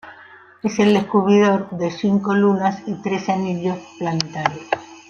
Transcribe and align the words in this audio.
Es 0.63 0.79
el 0.79 0.95
descubridor 0.95 1.69
de 1.77 1.91
cinco 1.91 2.33
lunas 2.33 2.81
y 2.87 2.95
tres 3.03 3.29
anillos 3.29 3.77
planetarios. 3.99 4.65